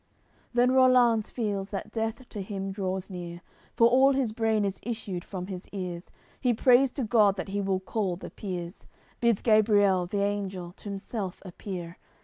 [0.01, 3.41] CLXVIII Then Rollanz feels that death to him draws near,
[3.75, 7.61] For all his brain is issued from his ears; He prays to God that He
[7.61, 8.87] will call the peers,
[9.19, 11.99] Bids Gabriel, the angel, t' himself appear.